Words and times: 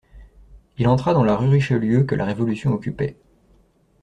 Il 0.79 0.87
entra 0.87 1.13
dans 1.13 1.23
la 1.23 1.35
rue 1.35 1.47
Richelieu 1.47 2.05
que 2.05 2.15
la 2.15 2.25
révolution 2.25 2.71
occupait. 2.73 3.17